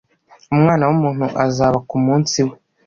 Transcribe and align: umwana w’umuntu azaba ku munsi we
umwana 0.53 0.83
w’umuntu 0.89 1.25
azaba 1.45 1.77
ku 1.89 1.95
munsi 2.05 2.37
we 2.47 2.55